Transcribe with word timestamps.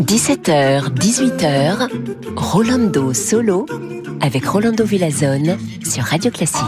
17h, 0.00 0.94
18h, 0.94 1.88
Rolando 2.36 3.12
Solo 3.12 3.66
avec 4.20 4.46
Rolando 4.46 4.84
Villazone 4.84 5.58
sur 5.84 6.04
Radio 6.04 6.30
Classique. 6.30 6.62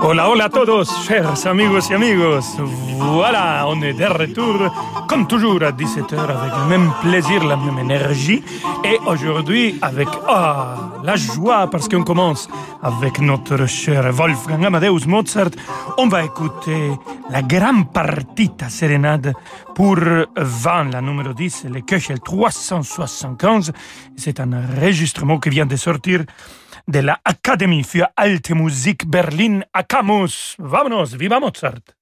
Hola, 0.00 0.30
hola 0.30 0.44
a 0.44 0.48
todos, 0.48 0.88
chers 1.06 1.46
amigos 1.46 1.90
y 1.90 1.94
amigos. 1.94 2.56
Voilà, 2.98 3.66
on 3.68 3.82
est 3.82 3.92
de 3.92 4.04
retour, 4.06 4.72
comme 5.08 5.26
toujours 5.26 5.62
à 5.62 5.72
17h, 5.72 6.18
avec 6.18 6.52
le 6.58 6.68
même 6.68 6.90
plaisir, 7.00 7.44
la 7.44 7.56
même 7.56 7.78
énergie. 7.78 8.42
Et 8.84 8.98
aujourd'hui, 9.06 9.78
avec 9.82 10.08
ah, 10.28 11.00
la 11.02 11.16
joie, 11.16 11.68
parce 11.70 11.88
qu'on 11.88 12.02
commence 12.02 12.48
avec 12.82 13.20
notre 13.20 13.66
cher 13.66 14.12
Wolfgang 14.12 14.64
Amadeus 14.64 15.06
Mozart, 15.06 15.50
on 15.98 16.08
va 16.08 16.24
écouter 16.24 16.90
la 17.30 17.42
grande 17.42 17.92
partita 17.92 18.68
sérénade 18.68 19.32
pour 19.74 19.96
Van, 20.36 20.84
la 20.84 21.00
numéro 21.00 21.32
10, 21.32 21.66
le 21.72 21.80
Köchel 21.80 22.20
375. 22.20 23.72
C'est 24.16 24.40
un 24.40 24.52
enregistrement 24.52 25.38
qui 25.38 25.50
vient 25.50 25.66
de 25.66 25.76
sortir 25.76 26.24
de 26.88 27.00
la 27.00 27.18
Académie 27.24 27.82
für 27.82 28.06
Alte 28.16 28.50
Musik 28.50 29.06
Berlin 29.06 29.62
Akamus. 29.72 30.56
Vámonos, 30.58 31.14
viva 31.14 31.40
Mozart! 31.40 31.95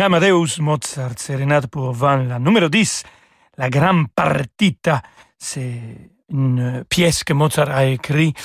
Amadeus 0.00 0.60
Mozart, 0.60 1.18
sérénade 1.18 1.66
pour 1.66 1.92
vent, 1.92 2.16
la 2.16 2.38
numéro 2.38 2.68
10, 2.68 3.02
la 3.58 3.68
grande 3.68 4.06
partita. 4.14 5.02
C'est 5.38 5.80
une 6.30 6.84
pièce 6.88 7.22
que 7.22 7.34
Mozart 7.34 7.70
a 7.70 7.84
écrite 7.84 8.36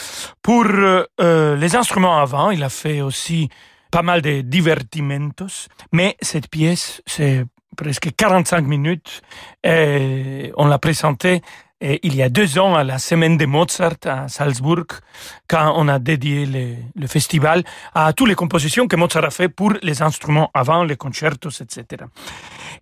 pour 0.42 0.66
euh, 0.66 1.56
les 1.56 1.76
instruments 1.76 2.18
avant. 2.20 2.52
Il 2.52 2.64
a 2.64 2.70
fait 2.70 3.02
aussi 3.02 3.50
pas 3.90 4.02
mal 4.02 4.22
de 4.22 4.42
divertimentos, 4.42 5.68
mais 5.94 6.18
cette 6.22 6.50
pièce, 6.50 7.02
c'est 7.06 7.46
presque 7.78 8.10
45 8.16 8.66
minutes 8.66 9.22
et 9.64 10.52
on 10.58 10.68
l'a 10.68 10.80
présentée 10.80 11.42
il 11.82 12.16
y 12.16 12.22
a 12.22 12.30
deux 12.30 12.58
ans 12.58 12.76
à 12.76 12.84
la 12.84 13.00
semaine 13.00 13.38
de 13.38 13.46
Mozart 13.46 13.98
à 14.06 14.28
Salzbourg, 14.28 14.86
quand 15.48 15.74
on 15.76 15.88
a 15.88 16.00
dédié 16.00 16.46
le, 16.96 17.08
festival 17.08 17.64
à 17.94 18.14
toutes 18.14 18.30
les 18.30 18.36
compositions 18.36 18.88
que 18.88 18.96
Mozart 18.96 19.26
a 19.26 19.30
fait 19.30 19.50
pour 19.50 19.74
les 19.82 20.02
instruments 20.02 20.50
avant, 20.54 20.84
les 20.84 20.96
concertos, 20.96 21.62
etc. 21.62 22.06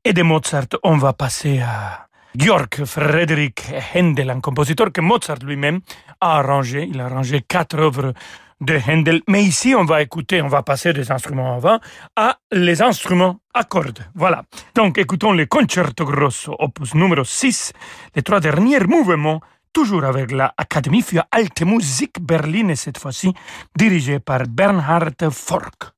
Et 0.05 0.13
de 0.13 0.21
Mozart, 0.21 0.67
on 0.83 0.97
va 0.97 1.13
passer 1.13 1.59
à 1.59 2.07
Georg 2.35 2.85
Friedrich 2.85 3.63
Händel, 3.93 4.29
un 4.29 4.41
compositeur 4.41 4.91
que 4.91 5.01
Mozart 5.01 5.39
lui-même 5.43 5.81
a 6.21 6.39
arrangé. 6.39 6.87
Il 6.89 6.99
a 6.99 7.05
arrangé 7.05 7.41
quatre 7.41 7.77
œuvres 7.79 8.13
de 8.63 8.79
Handel. 8.87 9.21
Mais 9.27 9.43
ici, 9.43 9.75
on 9.75 9.85
va 9.85 10.01
écouter, 10.01 10.41
on 10.41 10.47
va 10.47 10.63
passer 10.63 10.93
des 10.93 11.11
instruments 11.11 11.55
avant 11.55 11.79
à 12.15 12.37
les 12.51 12.81
instruments 12.81 13.39
à 13.53 13.63
cordes. 13.63 14.05
Voilà. 14.15 14.43
Donc, 14.75 14.97
écoutons 14.97 15.33
le 15.33 15.45
Concerto 15.45 16.05
Grosso, 16.05 16.55
opus 16.59 16.95
numéro 16.95 17.23
6, 17.23 17.73
les 18.15 18.21
trois 18.21 18.39
derniers 18.39 18.79
mouvements, 18.79 19.41
toujours 19.71 20.03
avec 20.03 20.31
la 20.31 20.53
Académie 20.57 21.01
für 21.01 21.23
Alte 21.31 21.63
Musik 21.63 22.19
Berlin, 22.21 22.69
et 22.69 22.75
cette 22.75 22.97
fois-ci 22.97 23.33
dirigée 23.75 24.19
par 24.19 24.43
Bernhard 24.47 25.31
Fork. 25.31 25.92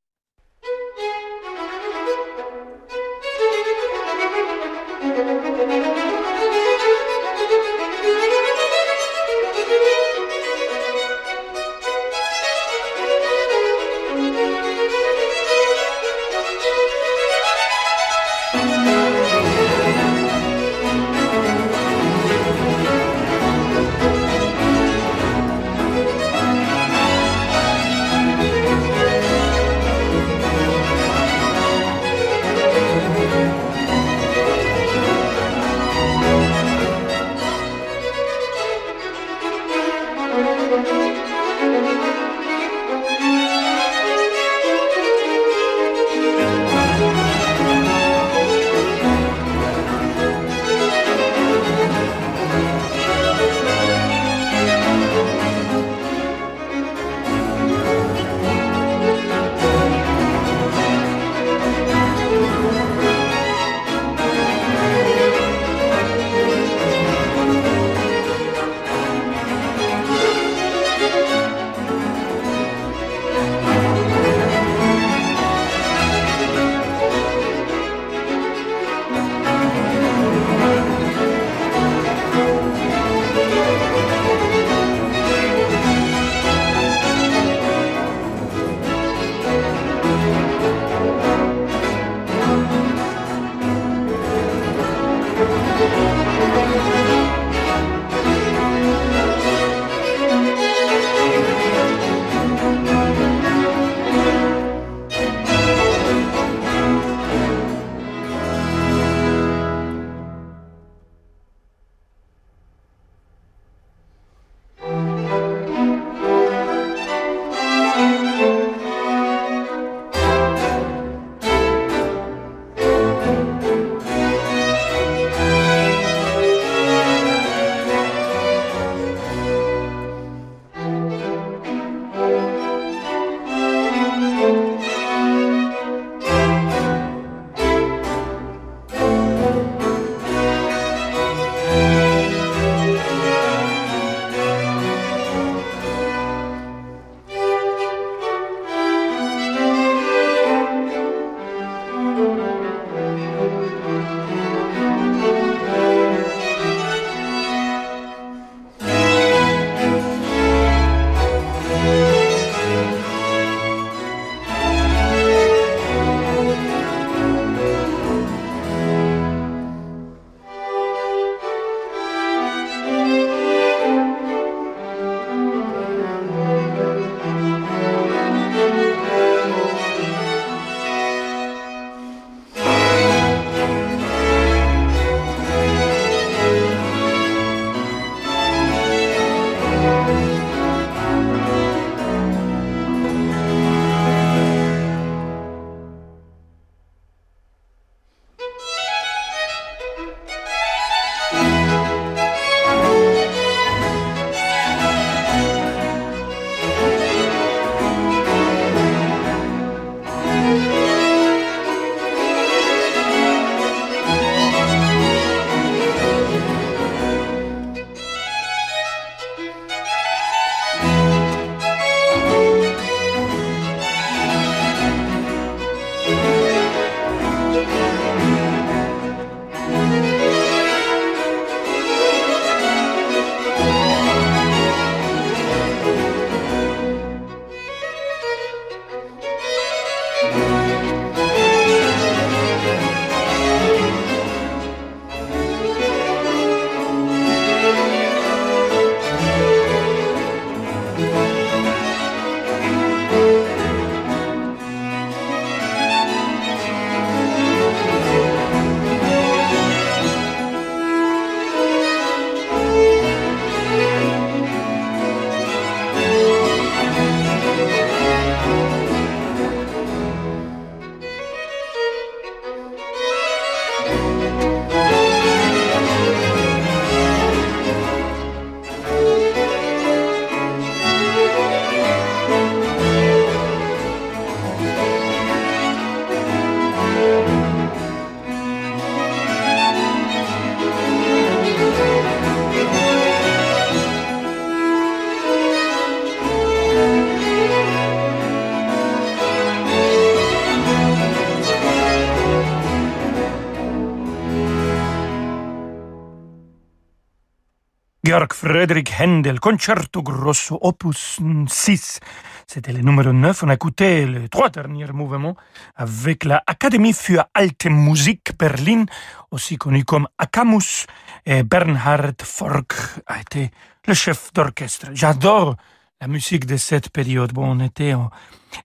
Georg 308.15 308.33
Friedrich 308.33 308.93
Händel, 308.97 309.41
Concerto 309.41 310.01
Grosso, 310.01 310.57
opus 310.61 311.19
6. 311.49 311.99
C'était 312.47 312.71
le 312.71 312.79
numéro 312.79 313.11
9. 313.11 313.43
On 313.43 313.49
a 313.49 313.55
écouté 313.55 314.05
les 314.05 314.29
trois 314.29 314.49
derniers 314.49 314.89
mouvements 314.93 315.35
avec 315.75 316.23
la 316.23 316.41
Académie 316.47 316.93
für 316.93 317.25
Alte 317.33 317.65
Musik 317.65 318.37
Berlin, 318.39 318.85
aussi 319.31 319.57
connue 319.57 319.83
comme 319.83 320.07
Akamus. 320.17 320.85
Et 321.25 321.43
Bernhard 321.43 322.13
Fork 322.23 322.73
a 323.05 323.19
été 323.19 323.51
le 323.85 323.93
chef 323.93 324.31
d'orchestre. 324.31 324.87
J'adore 324.93 325.57
la 325.99 326.07
musique 326.07 326.45
de 326.45 326.55
cette 326.55 326.91
période. 326.91 327.33
Bon, 327.33 327.51
on 327.51 327.59
était 327.59 327.95
au 327.95 328.09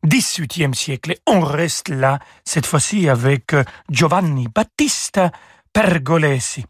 XVIIIe 0.06 0.76
siècle 0.76 1.10
et 1.10 1.18
on 1.26 1.40
reste 1.40 1.88
là, 1.88 2.20
cette 2.44 2.66
fois-ci 2.66 3.08
avec 3.08 3.56
Giovanni 3.90 4.46
Battista 4.46 5.32
Pergolesi. 5.72 6.64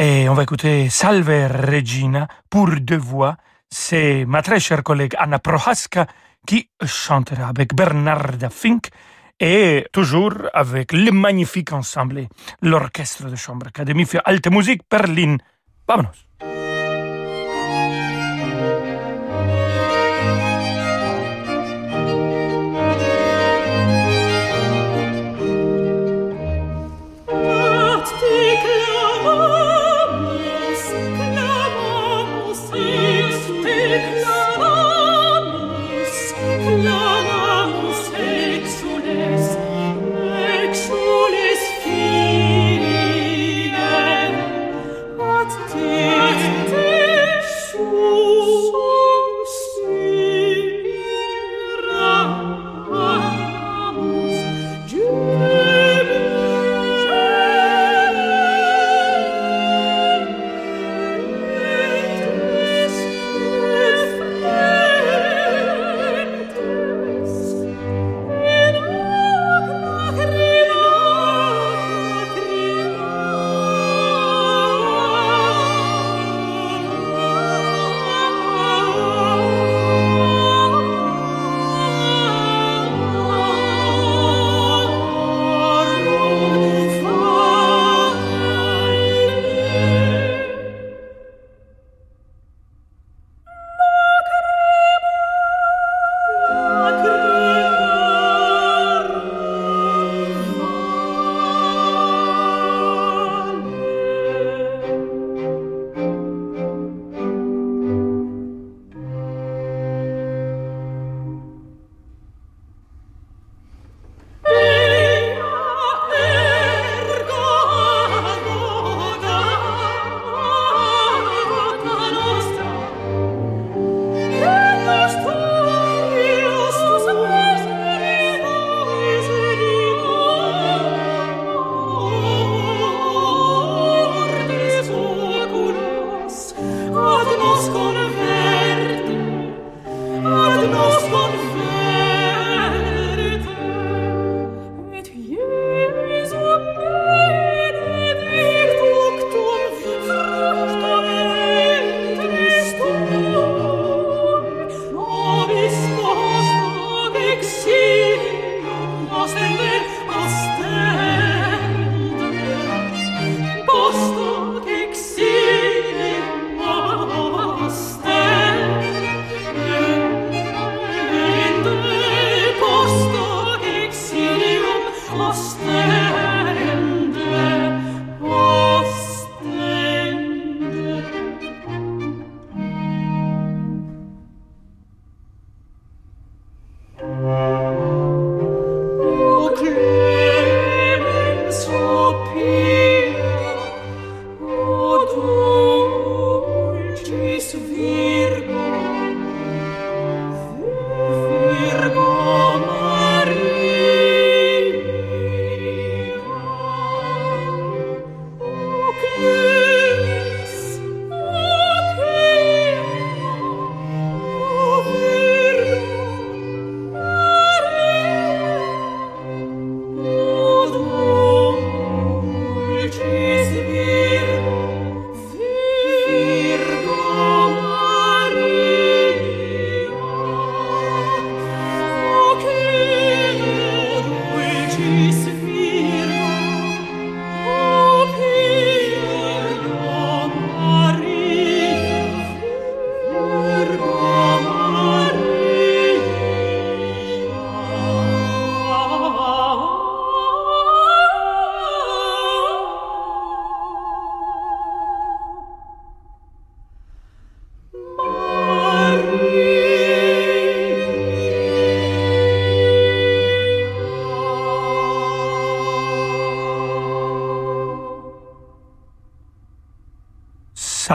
Et 0.00 0.28
on 0.28 0.34
va 0.34 0.44
écouter 0.44 0.88
Salve 0.90 1.28
Regina 1.28 2.28
pour 2.48 2.68
deux 2.80 2.96
voix. 2.96 3.36
C'est 3.68 4.24
ma 4.26 4.42
très 4.42 4.60
chère 4.60 4.84
collègue 4.84 5.16
Anna 5.18 5.40
Prohaska 5.40 6.06
qui 6.46 6.70
chantera 6.86 7.48
avec 7.48 7.74
Bernarda 7.74 8.48
Fink 8.48 8.90
et 9.40 9.88
toujours 9.92 10.34
avec 10.54 10.92
le 10.92 11.10
magnifique 11.10 11.72
ensemble, 11.72 12.28
l'orchestre 12.62 13.28
de 13.28 13.34
chambre 13.34 13.66
Académie 13.66 14.06
für 14.06 14.20
Alte 14.24 14.46
Musik 14.52 14.82
Berlin. 14.88 15.38
Vámonos. 15.88 16.28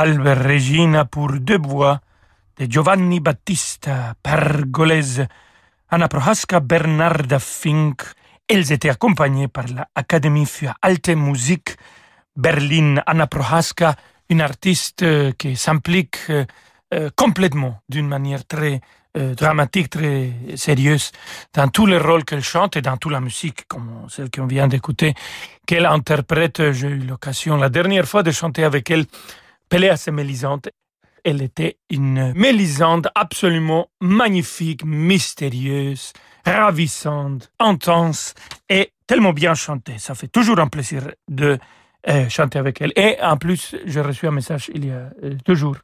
Salve 0.03 0.33
Regina 0.45 1.05
pour 1.05 1.31
deux 1.31 1.57
voix 1.57 2.01
de 2.57 2.69
Giovanni 2.69 3.21
Battista 3.21 4.13
Pergolese, 4.21 5.25
Anna 5.91 6.09
Prohaska, 6.09 6.59
Bernarda 6.59 7.39
Fink. 7.39 8.01
Elles 8.45 8.73
étaient 8.73 8.89
accompagnées 8.89 9.47
par 9.47 9.63
l'Académie 9.95 10.45
für 10.45 10.73
Alte 10.81 11.15
Musik 11.15 11.77
Berlin. 12.35 13.01
Anna 13.05 13.27
Prohaska, 13.27 13.95
une 14.27 14.41
artiste 14.41 15.05
qui 15.37 15.55
s'implique 15.55 16.17
euh, 16.29 16.43
euh, 16.93 17.09
complètement 17.15 17.79
d'une 17.87 18.09
manière 18.09 18.45
très 18.45 18.81
euh, 19.15 19.35
dramatique, 19.35 19.89
très 19.89 20.33
sérieuse 20.55 21.13
dans 21.53 21.69
tous 21.69 21.85
les 21.85 21.97
rôles 21.97 22.25
qu'elle 22.25 22.43
chante 22.43 22.75
et 22.75 22.81
dans 22.81 22.97
toute 22.97 23.13
la 23.13 23.21
musique, 23.21 23.65
comme 23.69 24.07
celle 24.09 24.29
qu'on 24.29 24.47
vient 24.47 24.67
d'écouter, 24.67 25.13
qu'elle 25.65 25.85
interprète. 25.85 26.73
J'ai 26.73 26.89
eu 26.89 26.99
l'occasion 26.99 27.55
la 27.55 27.69
dernière 27.69 28.05
fois 28.05 28.21
de 28.21 28.31
chanter 28.31 28.65
avec 28.65 28.91
elle 28.91 29.05
Péléas 29.73 30.03
et 30.05 30.11
Mélisande. 30.11 30.69
Elle 31.23 31.41
était 31.41 31.79
une 31.89 32.31
Mélisande 32.33 33.09
absolument 33.15 33.87
magnifique, 34.01 34.85
mystérieuse, 34.85 36.13
ravissante, 36.45 37.51
intense 37.57 38.35
et 38.69 38.91
tellement 39.07 39.33
bien 39.33 39.55
chantée. 39.55 39.97
Ça 39.97 40.13
fait 40.13 40.27
toujours 40.27 40.59
un 40.59 40.67
plaisir 40.67 41.09
de 41.27 41.57
euh, 42.07 42.29
chanter 42.29 42.59
avec 42.59 42.81
elle. 42.81 42.93
Et 42.95 43.17
en 43.19 43.35
plus, 43.37 43.75
j'ai 43.85 44.01
reçu 44.01 44.27
un 44.27 44.31
message 44.31 44.69
il 44.75 44.85
y 44.85 44.91
a 44.91 45.09
euh, 45.23 45.35
deux 45.43 45.55
jours 45.55 45.77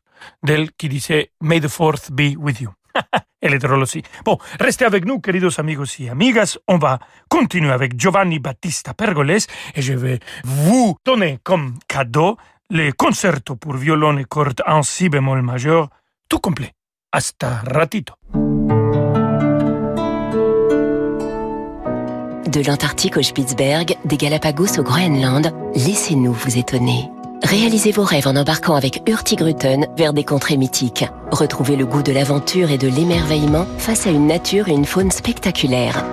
d'elle 0.43 0.71
qui 0.73 0.87
disait 0.87 1.31
May 1.41 1.59
the 1.59 1.67
fourth 1.67 2.11
be 2.11 2.37
with 2.37 2.61
you. 2.61 2.69
Elle 3.41 3.55
est 3.55 3.59
drôle 3.59 3.81
aussi. 3.81 4.03
Bon, 4.23 4.37
restez 4.59 4.85
avec 4.85 5.05
nous, 5.05 5.19
queridos 5.19 5.59
amigos 5.59 5.97
y 5.97 6.09
amigas. 6.09 6.59
On 6.67 6.77
va 6.77 6.99
continuer 7.27 7.71
avec 7.71 7.99
Giovanni 7.99 8.37
Battista 8.37 8.93
Pergoles 8.93 9.47
et 9.73 9.81
je 9.81 9.93
vais 9.93 10.19
vous 10.43 10.95
donner 11.05 11.39
comme 11.43 11.73
cadeau 11.87 12.37
le 12.69 12.91
concerto 12.91 13.55
pour 13.55 13.75
violon 13.75 14.17
et 14.17 14.25
cordes 14.25 14.61
en 14.67 14.83
si 14.83 15.09
bémol 15.09 15.41
majeur, 15.41 15.89
tout 16.29 16.39
complet. 16.39 16.73
Hasta 17.11 17.61
ratito. 17.65 18.13
De 22.45 22.65
l'Antarctique 22.65 23.17
au 23.17 23.21
Spitzberg, 23.21 23.95
des 24.05 24.17
Galapagos 24.17 24.79
au 24.79 24.83
Groenland, 24.83 25.51
laissez-nous 25.75 26.33
vous 26.33 26.57
étonner. 26.57 27.09
Réalisez 27.43 27.91
vos 27.91 28.03
rêves 28.03 28.27
en 28.27 28.35
embarquant 28.35 28.75
avec 28.75 29.01
Hurtigruten 29.07 29.87
vers 29.97 30.13
des 30.13 30.23
contrées 30.23 30.57
mythiques. 30.57 31.05
Retrouvez 31.31 31.75
le 31.75 31.85
goût 31.85 32.03
de 32.03 32.11
l'aventure 32.11 32.69
et 32.69 32.77
de 32.77 32.87
l'émerveillement 32.87 33.65
face 33.77 34.05
à 34.05 34.11
une 34.11 34.27
nature 34.27 34.67
et 34.67 34.73
une 34.73 34.85
faune 34.85 35.11
spectaculaires. 35.11 36.03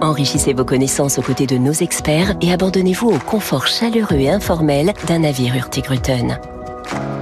Enrichissez 0.00 0.52
vos 0.52 0.64
connaissances 0.64 1.18
aux 1.18 1.22
côtés 1.22 1.46
de 1.46 1.56
nos 1.56 1.72
experts 1.72 2.34
et 2.42 2.52
abandonnez-vous 2.52 3.08
au 3.08 3.18
confort 3.18 3.66
chaleureux 3.66 4.16
et 4.16 4.30
informel 4.30 4.92
d'un 5.06 5.20
navire 5.20 5.56
Hurtigruten. 5.56 6.38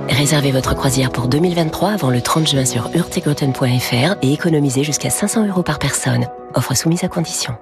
Réservez 0.08 0.50
votre 0.50 0.74
croisière 0.74 1.10
pour 1.10 1.28
2023 1.28 1.90
avant 1.90 2.10
le 2.10 2.20
30 2.20 2.48
juin 2.48 2.64
sur 2.64 2.90
hurtigruten.fr 2.94 4.16
et 4.22 4.32
économisez 4.32 4.84
jusqu'à 4.84 5.10
500 5.10 5.46
euros 5.46 5.62
par 5.62 5.78
personne. 5.78 6.26
Offre 6.54 6.74
soumise 6.74 7.04
à 7.04 7.08
condition. 7.08 7.54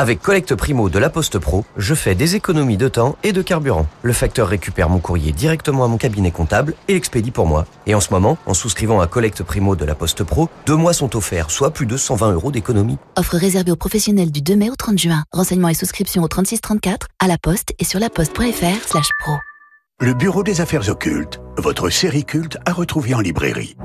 Avec 0.00 0.22
Collecte 0.22 0.54
Primo 0.54 0.88
de 0.88 0.98
La 0.98 1.10
Poste 1.10 1.38
Pro, 1.38 1.66
je 1.76 1.94
fais 1.94 2.14
des 2.14 2.34
économies 2.34 2.78
de 2.78 2.88
temps 2.88 3.16
et 3.22 3.32
de 3.32 3.42
carburant. 3.42 3.86
Le 4.02 4.14
facteur 4.14 4.48
récupère 4.48 4.88
mon 4.88 4.98
courrier 4.98 5.30
directement 5.30 5.84
à 5.84 5.88
mon 5.88 5.98
cabinet 5.98 6.30
comptable 6.30 6.74
et 6.88 6.94
l'expédie 6.94 7.30
pour 7.30 7.44
moi. 7.44 7.66
Et 7.86 7.94
en 7.94 8.00
ce 8.00 8.10
moment, 8.10 8.38
en 8.46 8.54
souscrivant 8.54 9.02
à 9.02 9.06
Collecte 9.06 9.42
Primo 9.42 9.76
de 9.76 9.84
La 9.84 9.94
Poste 9.94 10.24
Pro, 10.24 10.48
deux 10.64 10.74
mois 10.74 10.94
sont 10.94 11.16
offerts, 11.16 11.50
soit 11.50 11.72
plus 11.72 11.84
de 11.84 11.98
120 11.98 12.32
euros 12.32 12.50
d'économie. 12.50 12.96
Offre 13.16 13.36
réservée 13.36 13.72
aux 13.72 13.76
professionnels 13.76 14.30
du 14.30 14.40
2 14.40 14.56
mai 14.56 14.70
au 14.70 14.74
30 14.74 14.98
juin. 14.98 15.22
Renseignements 15.32 15.68
et 15.68 15.74
souscriptions 15.74 16.22
au 16.22 16.28
3634, 16.28 17.08
à 17.18 17.26
la 17.26 17.36
poste 17.36 17.74
et 17.78 17.84
sur 17.84 18.00
laposte.fr 18.00 18.88
slash 18.88 19.08
pro. 19.20 19.32
Le 20.00 20.14
Bureau 20.14 20.42
des 20.42 20.62
Affaires 20.62 20.88
Occultes, 20.88 21.42
votre 21.58 21.90
série 21.90 22.24
culte 22.24 22.56
à 22.64 22.72
retrouver 22.72 23.12
en 23.12 23.20
librairie. 23.20 23.76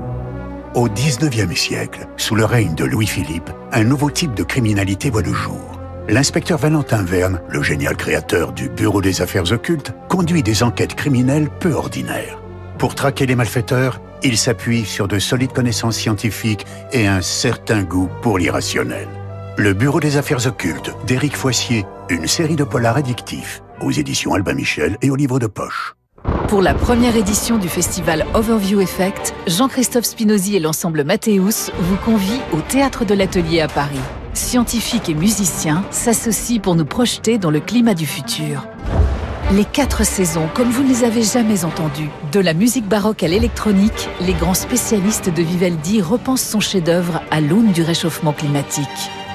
Au 0.74 0.88
19e 0.88 1.54
siècle, 1.54 2.06
sous 2.16 2.34
le 2.34 2.46
règne 2.46 2.74
de 2.74 2.84
Louis-Philippe, 2.84 3.50
un 3.72 3.84
nouveau 3.84 4.10
type 4.10 4.32
de 4.34 4.44
criminalité 4.44 5.10
voit 5.10 5.20
le 5.20 5.34
jour. 5.34 5.75
L'inspecteur 6.08 6.58
Valentin 6.58 7.02
Verne, 7.02 7.40
le 7.48 7.64
génial 7.64 7.96
créateur 7.96 8.52
du 8.52 8.68
Bureau 8.68 9.02
des 9.02 9.22
Affaires 9.22 9.50
Occultes, 9.50 9.92
conduit 10.08 10.44
des 10.44 10.62
enquêtes 10.62 10.94
criminelles 10.94 11.48
peu 11.58 11.72
ordinaires. 11.72 12.38
Pour 12.78 12.94
traquer 12.94 13.26
les 13.26 13.34
malfaiteurs, 13.34 14.00
il 14.22 14.38
s'appuie 14.38 14.84
sur 14.84 15.08
de 15.08 15.18
solides 15.18 15.52
connaissances 15.52 15.96
scientifiques 15.96 16.64
et 16.92 17.08
un 17.08 17.22
certain 17.22 17.82
goût 17.82 18.08
pour 18.22 18.38
l'irrationnel. 18.38 19.08
Le 19.56 19.72
Bureau 19.72 19.98
des 19.98 20.16
Affaires 20.16 20.46
Occultes 20.46 20.94
d'Éric 21.08 21.36
Foissier, 21.36 21.84
une 22.08 22.28
série 22.28 22.56
de 22.56 22.64
polars 22.64 22.98
addictifs, 22.98 23.62
aux 23.80 23.90
éditions 23.90 24.32
Albin 24.34 24.54
Michel 24.54 24.96
et 25.02 25.10
au 25.10 25.16
livre 25.16 25.40
de 25.40 25.48
poche. 25.48 25.96
Pour 26.46 26.62
la 26.62 26.74
première 26.74 27.16
édition 27.16 27.58
du 27.58 27.68
festival 27.68 28.26
Overview 28.32 28.80
Effect, 28.80 29.34
Jean-Christophe 29.48 30.04
Spinozzi 30.04 30.54
et 30.54 30.60
l'ensemble 30.60 31.02
Mathéus 31.02 31.72
vous 31.76 31.96
convient 31.96 32.40
au 32.52 32.60
Théâtre 32.60 33.04
de 33.04 33.14
l'Atelier 33.14 33.60
à 33.60 33.66
Paris. 33.66 33.98
Scientifiques 34.36 35.08
et 35.08 35.14
musiciens 35.14 35.82
s'associent 35.90 36.60
pour 36.60 36.74
nous 36.74 36.84
projeter 36.84 37.38
dans 37.38 37.50
le 37.50 37.58
climat 37.58 37.94
du 37.94 38.04
futur. 38.04 38.68
Les 39.52 39.64
quatre 39.64 40.04
saisons, 40.04 40.46
comme 40.54 40.68
vous 40.68 40.82
ne 40.82 40.88
les 40.88 41.04
avez 41.04 41.22
jamais 41.22 41.64
entendues. 41.64 42.10
De 42.32 42.40
la 42.40 42.52
musique 42.52 42.86
baroque 42.86 43.22
à 43.22 43.28
l'électronique, 43.28 44.10
les 44.20 44.34
grands 44.34 44.52
spécialistes 44.52 45.30
de 45.30 45.42
Vivaldi 45.42 46.02
repensent 46.02 46.50
son 46.50 46.60
chef-d'œuvre 46.60 47.22
à 47.30 47.40
l'aune 47.40 47.72
du 47.72 47.82
réchauffement 47.82 48.34
climatique. 48.34 48.86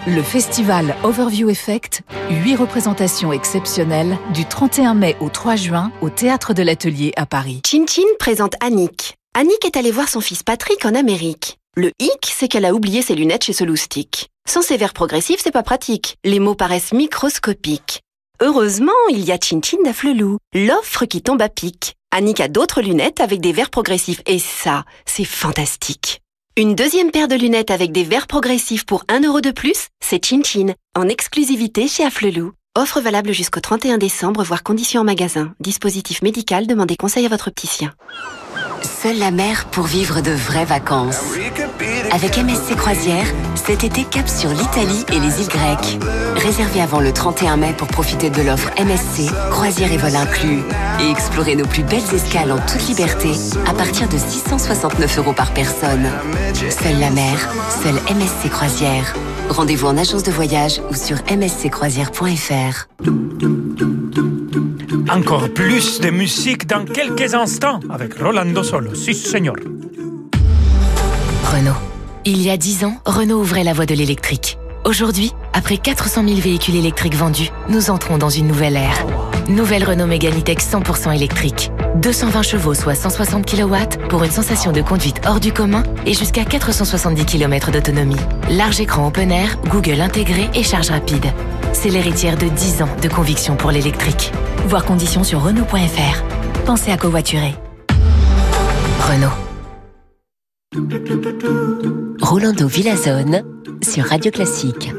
Le 0.05 0.21
festival 0.21 0.95
Overview 1.03 1.49
Effect, 1.49 2.03
huit 2.29 2.55
représentations 2.55 3.33
exceptionnelles 3.33 4.19
du 4.35 4.45
31 4.45 4.93
mai 4.93 5.15
au 5.19 5.29
3 5.29 5.55
juin 5.55 5.91
au 6.01 6.11
Théâtre 6.11 6.53
de 6.53 6.61
l'Atelier 6.61 7.11
à 7.17 7.25
Paris. 7.25 7.61
Chin 7.65 7.85
Chin 7.87 8.07
présente 8.19 8.53
Annick. 8.63 9.15
Annick 9.33 9.65
est 9.65 9.77
allée 9.77 9.91
voir 9.91 10.09
son 10.09 10.21
fils 10.21 10.43
Patrick 10.43 10.85
en 10.85 10.93
Amérique. 10.93 11.57
Le 11.77 11.91
hic, 12.01 12.33
c'est 12.37 12.49
qu'elle 12.49 12.65
a 12.65 12.73
oublié 12.73 13.01
ses 13.01 13.15
lunettes 13.15 13.45
chez 13.45 13.53
Soloustic. 13.53 14.27
Sans 14.45 14.61
ses 14.61 14.75
verres 14.75 14.91
progressifs, 14.91 15.39
c'est 15.41 15.51
pas 15.51 15.63
pratique. 15.63 16.17
Les 16.25 16.39
mots 16.39 16.53
paraissent 16.53 16.91
microscopiques. 16.91 18.01
Heureusement, 18.41 18.91
il 19.09 19.23
y 19.23 19.31
a 19.31 19.37
Chin 19.41 19.61
Chin 19.63 19.77
d'Afflelou, 19.85 20.37
l'offre 20.53 21.05
qui 21.05 21.21
tombe 21.21 21.41
à 21.41 21.47
pic. 21.47 21.95
Annick 22.13 22.41
a 22.41 22.49
d'autres 22.49 22.81
lunettes 22.81 23.21
avec 23.21 23.39
des 23.39 23.53
verres 23.53 23.69
progressifs 23.69 24.21
et 24.25 24.37
ça, 24.37 24.83
c'est 25.05 25.23
fantastique. 25.23 26.19
Une 26.57 26.75
deuxième 26.75 27.09
paire 27.09 27.29
de 27.29 27.35
lunettes 27.35 27.71
avec 27.71 27.93
des 27.93 28.03
verres 28.03 28.27
progressifs 28.27 28.85
pour 28.85 29.05
1 29.07 29.21
euro 29.21 29.39
de 29.39 29.51
plus, 29.51 29.87
c'est 30.01 30.25
Chin 30.25 30.41
Chin, 30.43 30.73
en 30.93 31.07
exclusivité 31.07 31.87
chez 31.87 32.03
Afflelou. 32.03 32.51
Offre 32.77 32.99
valable 32.99 33.31
jusqu'au 33.31 33.61
31 33.61 33.97
décembre, 33.97 34.43
voire 34.43 34.63
conditions 34.63 35.01
en 35.01 35.05
magasin. 35.05 35.53
Dispositif 35.61 36.21
médical, 36.21 36.67
demandez 36.67 36.97
conseil 36.97 37.25
à 37.25 37.29
votre 37.29 37.47
opticien. 37.47 37.93
Seule 38.83 39.17
la 39.17 39.31
mer 39.31 39.65
pour 39.65 39.85
vivre 39.85 40.21
de 40.21 40.31
vraies 40.31 40.65
vacances. 40.65 41.21
Avec 42.11 42.37
MSC 42.37 42.75
Croisière, 42.75 43.25
cet 43.55 43.83
été 43.83 44.03
cap 44.03 44.27
sur 44.27 44.49
l'Italie 44.49 45.05
et 45.11 45.19
les 45.19 45.41
îles 45.41 45.47
grecques. 45.47 45.99
Réservez 46.35 46.81
avant 46.81 46.99
le 46.99 47.11
31 47.11 47.57
mai 47.57 47.73
pour 47.77 47.87
profiter 47.87 48.29
de 48.29 48.41
l'offre 48.41 48.69
MSC, 48.79 49.31
croisière 49.49 49.91
et 49.91 49.97
vol 49.97 50.15
inclus. 50.15 50.61
Et 50.99 51.09
explorer 51.09 51.55
nos 51.55 51.65
plus 51.65 51.83
belles 51.83 52.13
escales 52.13 52.51
en 52.51 52.59
toute 52.59 52.87
liberté 52.87 53.31
à 53.67 53.73
partir 53.73 54.07
de 54.07 54.17
669 54.17 55.17
euros 55.19 55.33
par 55.33 55.53
personne. 55.53 56.09
Seule 56.53 56.99
la 56.99 57.09
mer, 57.11 57.49
seule 57.83 57.99
MSC 58.15 58.49
Croisière. 58.49 59.13
Rendez-vous 59.49 59.87
en 59.87 59.97
agence 59.97 60.23
de 60.23 60.31
voyage 60.31 60.81
ou 60.89 60.95
sur 60.95 61.17
msccroisière.fr. 61.29 62.87
Encore 65.09 65.49
plus 65.53 65.99
de 65.99 66.09
musique 66.09 66.67
dans 66.67 66.85
quelques 66.85 67.33
instants 67.33 67.79
avec 67.89 68.19
Rolando 68.19 68.63
Solo. 68.63 68.93
Si, 68.95 69.13
señor. 69.13 69.55
Renault. 71.43 71.75
Il 72.25 72.41
y 72.41 72.49
a 72.49 72.57
10 72.57 72.85
ans, 72.85 72.97
Renault 73.05 73.39
ouvrait 73.39 73.63
la 73.63 73.73
voie 73.73 73.85
de 73.85 73.95
l'électrique. 73.95 74.57
Aujourd'hui, 74.85 75.31
après 75.53 75.77
400 75.77 76.27
000 76.27 76.39
véhicules 76.39 76.75
électriques 76.75 77.15
vendus, 77.15 77.49
nous 77.69 77.89
entrons 77.89 78.17
dans 78.17 78.29
une 78.29 78.47
nouvelle 78.47 78.75
ère. 78.75 79.05
Nouvelle 79.47 79.83
Renault 79.83 80.07
Mégane 80.07 80.37
E-Tech 80.37 80.59
100% 80.59 81.15
électrique. 81.15 81.71
220 81.95 82.41
chevaux, 82.41 82.73
soit 82.73 82.95
160 82.95 83.45
kW, 83.45 83.75
pour 84.09 84.23
une 84.23 84.31
sensation 84.31 84.71
de 84.71 84.81
conduite 84.81 85.21
hors 85.27 85.39
du 85.39 85.51
commun 85.51 85.83
et 86.05 86.13
jusqu'à 86.13 86.45
470 86.45 87.25
km 87.25 87.71
d'autonomie. 87.71 88.15
Large 88.49 88.79
écran 88.79 89.07
open 89.07 89.31
air, 89.31 89.57
Google 89.67 90.01
intégré 90.01 90.49
et 90.53 90.63
charge 90.63 90.89
rapide 90.89 91.25
c'est 91.73 91.89
l'héritière 91.89 92.37
de 92.37 92.47
10 92.47 92.81
ans 92.83 92.89
de 93.01 93.07
conviction 93.07 93.55
pour 93.55 93.71
l'électrique. 93.71 94.31
Voir 94.67 94.85
conditions 94.85 95.23
sur 95.23 95.41
Renault.fr. 95.41 96.23
Pensez 96.65 96.91
à 96.91 96.97
covoiturer. 96.97 97.55
Renault. 98.99 99.29
Rolando 102.21 102.67
Villazone 102.67 103.43
sur 103.81 104.05
Radio 104.05 104.31
Classique. 104.31 104.91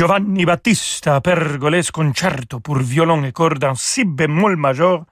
Giovanni 0.00 0.44
Battista 0.44 1.20
Pergolese 1.20 1.90
concerto 1.90 2.60
pour 2.60 2.78
violon 2.78 3.22
et 3.22 3.32
cordes 3.32 3.64
en 3.64 3.74
si 3.74 4.06
bémol 4.06 4.56
majeur. 4.56 5.04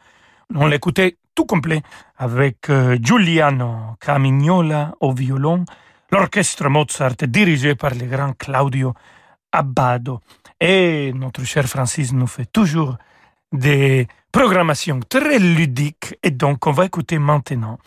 On 0.54 0.66
l'écoutait 0.66 1.18
tout 1.34 1.44
complet 1.44 1.82
avec 2.16 2.70
euh, 2.70 2.96
Giuliano 2.98 3.98
Camignola 4.00 4.94
au 5.00 5.12
violon, 5.12 5.66
l'orchestre 6.10 6.70
Mozart 6.70 7.16
dirigé 7.28 7.74
par 7.74 7.94
le 7.94 8.06
grand 8.06 8.32
Claudio 8.32 8.94
Abbado. 9.52 10.22
Et 10.58 11.12
notre 11.14 11.44
cher 11.44 11.66
Francis 11.66 12.14
nous 12.14 12.26
fait 12.26 12.50
toujours 12.50 12.96
des 13.52 14.08
programmations 14.32 15.00
très 15.06 15.38
ludiques 15.38 16.16
et 16.22 16.30
donc 16.30 16.66
on 16.66 16.72
va 16.72 16.86
écouter 16.86 17.18
maintenant 17.18 17.78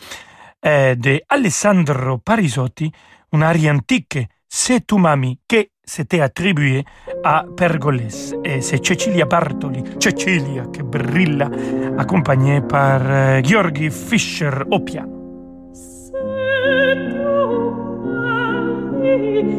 euh, 0.67 0.93
de 0.93 1.19
Alessandro 1.29 2.19
Parisotti, 2.19 2.91
une 3.33 3.41
arie 3.41 3.71
antique, 3.71 4.19
C'est 4.47 4.85
tu 4.85 4.99
mami, 4.99 5.39
qui 5.47 5.70
s'était 5.85 6.21
attribué 6.21 6.85
à 7.23 7.45
Pergolese. 7.57 8.35
Et 8.43 8.61
c'est 8.61 8.85
Cecilia 8.85 9.25
Bartoli, 9.25 9.83
Cecilia, 9.99 10.63
qui 10.73 10.83
brilla, 10.83 11.49
accompagnée 11.97 12.61
par 12.61 13.01
euh, 13.03 13.41
Georgi 13.43 13.89
Fischer 13.89 14.51
au 14.69 14.79
piano. 14.79 15.17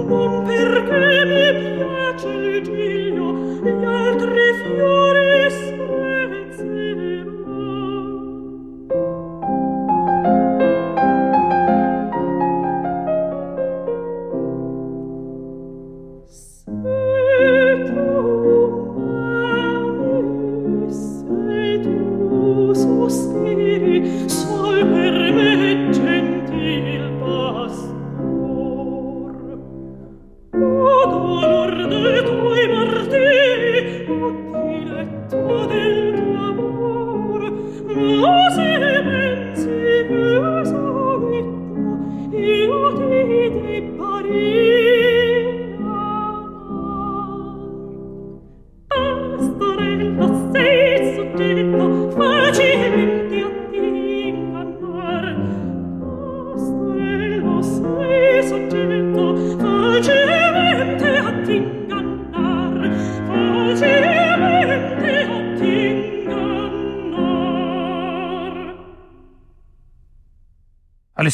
non 0.08 0.44
perché 0.44 1.26
mi 1.26 1.76
piace 1.76 2.28
il 2.28 2.64
giglio 2.64 3.34
gli 3.64 3.86
altri 3.86 4.54
fiori 4.64 4.99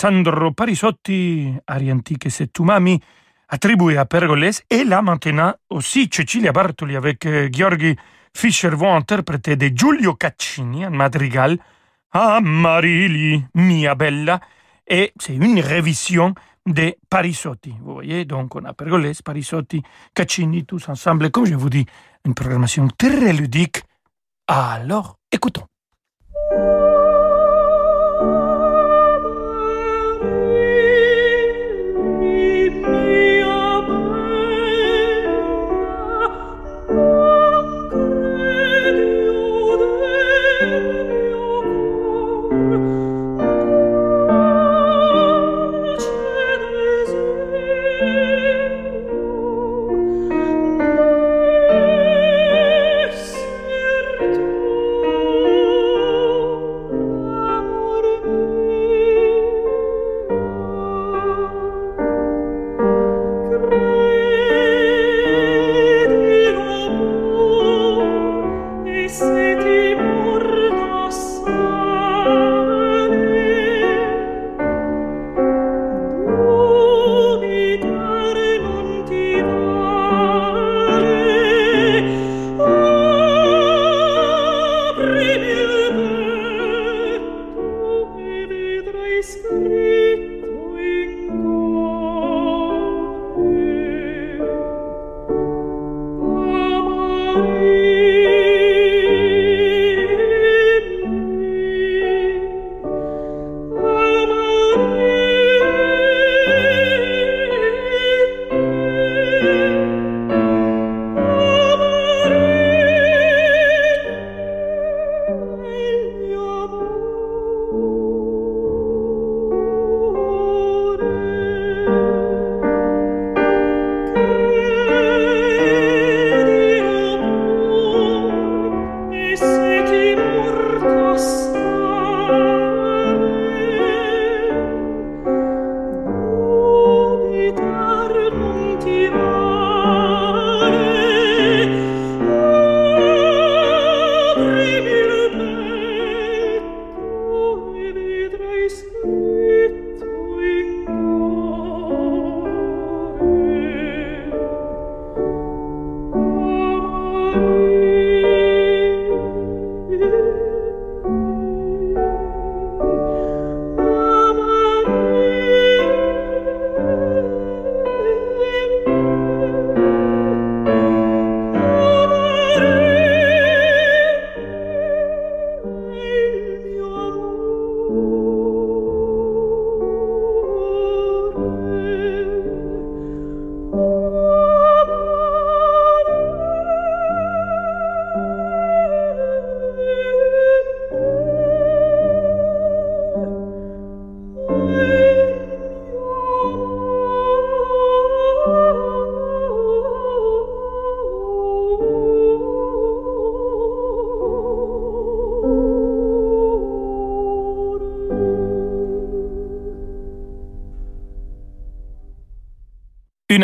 Alessandro 0.05 0.51
Parisotti, 0.51 1.57
arie 1.65 1.91
antiche 1.91 2.47
mami, 2.59 3.01
attribué 3.47 3.97
à 3.97 4.05
Pergolese, 4.05 4.61
et 4.69 4.83
là 4.83 5.01
maintenant 5.01 5.55
aussi 5.71 6.07
Cecilia 6.11 6.51
Bartoli 6.51 6.95
avec 6.95 7.25
euh, 7.25 7.49
Gheorghi 7.49 7.95
Fischer 8.31 8.69
vont 8.69 8.93
interpréter 8.93 9.55
de 9.55 9.71
Giulio 9.75 10.13
Caccini, 10.13 10.83
un 10.85 10.91
madrigal, 10.91 11.57
Amarili, 12.11 13.43
mia 13.55 13.95
bella, 13.95 14.39
et 14.87 15.11
c'est 15.19 15.35
une 15.35 15.59
révision 15.59 16.35
de 16.67 16.95
Parisotti. 17.09 17.73
Vous 17.81 17.93
voyez, 17.95 18.25
donc 18.25 18.55
on 18.55 18.63
a 18.63 18.73
Pergolese, 18.73 19.23
Parisotti, 19.23 19.81
Caccini, 20.13 20.65
tous 20.65 20.87
ensemble, 20.87 21.31
comme 21.31 21.47
je 21.47 21.55
vous 21.55 21.71
dis, 21.71 21.85
une 22.25 22.35
programmation 22.35 22.87
très 22.95 23.33
ludique. 23.33 23.81
Alors, 24.47 25.17
écoutons. 25.31 25.65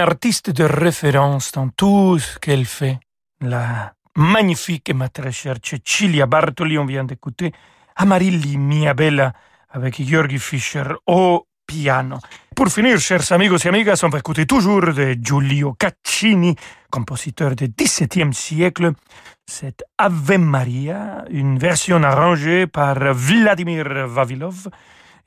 Artiste 0.01 0.49
de 0.49 0.63
référence 0.63 1.51
dans 1.51 1.69
tout 1.69 2.17
ce 2.19 2.39
qu'elle 2.39 2.65
fait. 2.65 2.99
La 3.39 3.93
magnifique 4.15 4.89
et 4.89 4.93
ma 4.93 5.09
très 5.09 5.31
chère 5.31 5.57
Cecilia 5.63 6.25
Bartoli, 6.25 6.77
on 6.77 6.85
vient 6.85 7.03
d'écouter 7.03 7.51
Amarilli 7.95 8.57
Mia 8.57 8.93
Bella 8.93 9.31
avec 9.69 10.01
Georgi 10.01 10.39
Fischer 10.39 10.83
au 11.05 11.45
piano. 11.67 12.17
Pour 12.55 12.67
finir, 12.69 12.99
chers 12.99 13.31
amigos 13.31 13.63
et 13.63 13.69
amigas, 13.69 14.01
on 14.03 14.09
va 14.09 14.19
écouter 14.19 14.45
toujours 14.45 14.81
de 14.81 15.15
Giulio 15.21 15.73
Caccini, 15.73 16.55
compositeur 16.89 17.55
du 17.55 17.67
XVIIe 17.69 18.33
siècle, 18.33 18.91
cette 19.45 19.83
Ave 19.97 20.37
Maria, 20.37 21.25
une 21.29 21.59
version 21.59 22.01
arrangée 22.03 22.65
par 22.67 22.97
Vladimir 23.13 24.07
Vavilov. 24.07 24.67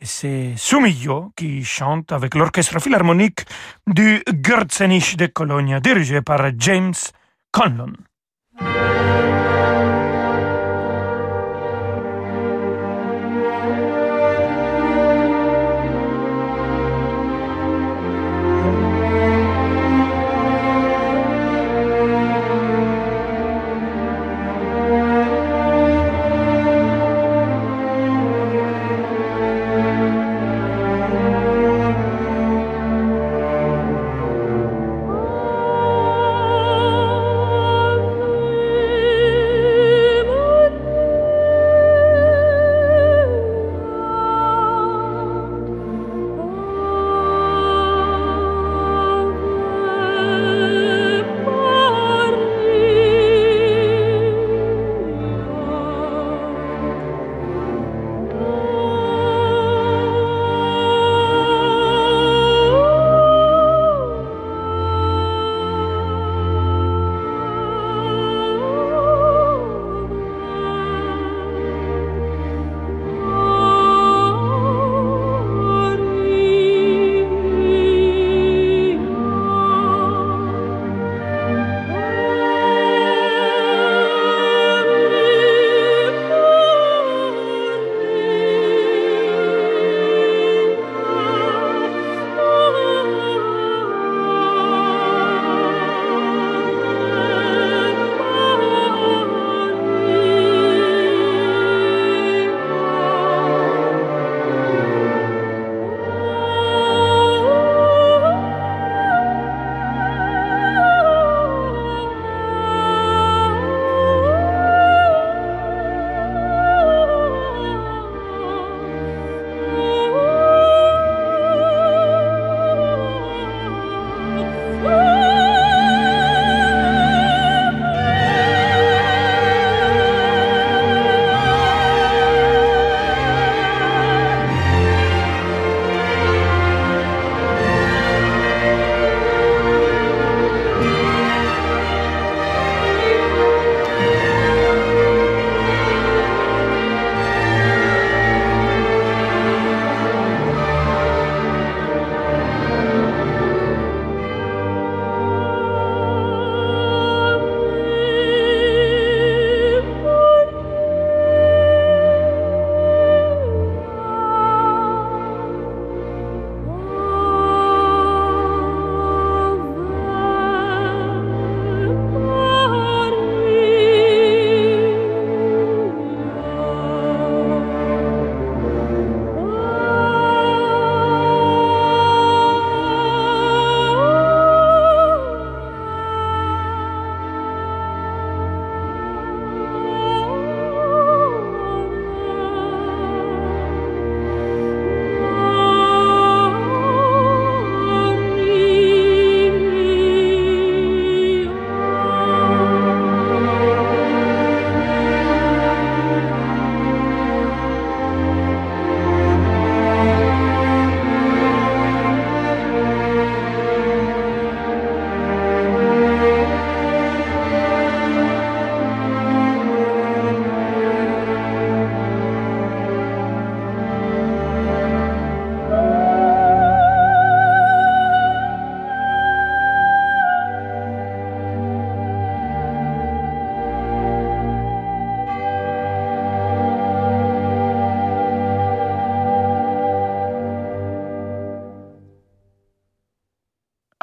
C'est 0.01 0.55
Sumillo 0.57 1.33
qui 1.37 1.65
chante 1.65 2.13
avec 2.13 2.35
l'orchestre 2.35 2.81
philharmonique 2.81 3.45
du 3.87 4.23
Gürzenich 4.33 5.17
de 5.17 5.27
Cologne, 5.27 5.81
dirigé 5.81 6.21
par 6.21 6.51
James 6.59 6.95
Conlon. 7.53 7.93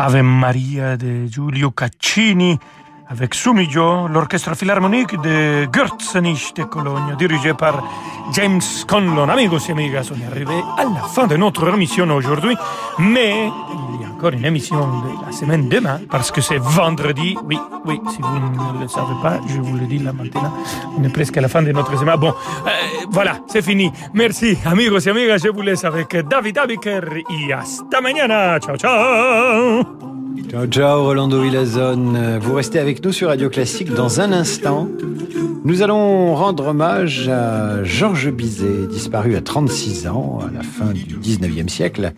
Ave 0.01 0.23
Maria 0.23 0.97
de 0.97 1.27
Giulio 1.27 1.69
Caccini 1.69 2.57
avec 3.07 3.35
Sumigio, 3.35 4.07
l'orchestre 4.07 4.55
philharmonique 4.55 5.15
de 5.21 5.67
Gürzenich 5.71 6.55
de 6.55 6.63
Cologne, 6.63 7.15
dirigé 7.19 7.53
par 7.53 7.83
James 8.33 8.61
Conlon. 8.87 9.29
Amigos 9.29 9.59
et 9.69 9.73
amigas, 9.73 10.09
on 10.11 10.19
est 10.19 10.31
arrivé 10.31 10.55
à 10.75 10.85
la 10.85 11.03
fin 11.03 11.27
de 11.27 11.37
notre 11.37 11.71
émission 11.71 12.09
aujourd'hui, 12.09 12.55
mais 12.97 13.51
il 13.93 14.01
y 14.01 14.05
a 14.05 14.09
encore 14.09 14.31
une 14.31 14.45
émission 14.45 14.79
de 14.79 15.25
la 15.25 15.31
semaine 15.31 15.69
demain, 15.69 15.99
parce 16.09 16.31
que 16.31 16.41
c'est 16.41 16.57
vendredi. 16.57 17.37
Oui, 17.43 17.59
oui, 17.85 17.99
si 18.11 18.21
vous 18.21 18.73
ne 18.77 18.81
le 18.81 18.87
savez 18.87 19.15
pas, 19.21 19.39
je 19.47 19.59
vous 19.59 19.75
le 19.75 19.85
dis 19.87 19.99
là 19.99 20.13
maintenant. 20.13 20.53
On 20.97 21.03
est 21.03 21.13
presque 21.13 21.37
à 21.37 21.41
la 21.41 21.47
fin 21.47 21.61
de 21.63 21.71
notre 21.71 21.97
semaine. 21.97 22.17
Bon, 22.19 22.29
euh, 22.29 22.69
voilà, 23.09 23.39
c'est 23.47 23.61
fini. 23.61 23.91
Merci, 24.13 24.57
amigos 24.65 24.99
et 24.99 25.09
amigas. 25.09 25.39
Je 25.43 25.49
vous 25.49 25.61
laisse 25.61 25.83
avec 25.83 26.15
David 26.27 26.57
Abiker 26.57 27.01
et 27.29 27.53
hasta 27.53 28.01
mañana. 28.01 28.59
Ciao, 28.59 28.77
ciao. 28.77 29.83
Ciao, 30.49 30.65
ciao, 30.67 31.03
Rolando 31.03 31.41
Villazone. 31.41 32.39
Vous 32.39 32.53
restez 32.53 32.79
avec 32.79 33.03
nous 33.03 33.11
sur 33.11 33.29
Radio 33.29 33.49
Classique 33.49 33.93
dans 33.93 34.21
un 34.21 34.31
instant. 34.31 34.87
Nous 35.63 35.81
allons 35.81 36.35
rendre 36.35 36.67
hommage 36.67 37.29
à 37.29 37.83
Georges 37.83 38.31
Bizet, 38.31 38.87
disparu 38.89 39.35
à 39.35 39.41
36 39.41 40.07
ans, 40.07 40.39
à 40.41 40.51
la 40.51 40.63
fin 40.63 40.91
du 40.91 41.17
19e 41.17 41.67
siècle. 41.67 42.13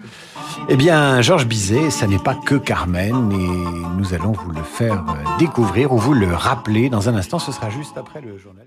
Eh 0.69 0.77
bien, 0.77 1.21
Georges 1.21 1.45
Bizet, 1.45 1.89
ça 1.89 2.07
n'est 2.07 2.19
pas 2.19 2.35
que 2.35 2.55
Carmen, 2.55 3.31
et 3.31 3.97
nous 3.97 4.13
allons 4.13 4.31
vous 4.31 4.51
le 4.51 4.63
faire 4.63 5.03
découvrir 5.37 5.91
ou 5.91 5.97
vous 5.97 6.13
le 6.13 6.33
rappeler 6.33 6.89
dans 6.89 7.09
un 7.09 7.15
instant. 7.15 7.37
Ce 7.37 7.51
sera 7.51 7.69
juste 7.69 7.97
après 7.97 8.21
le 8.21 8.37
journal. 8.37 8.65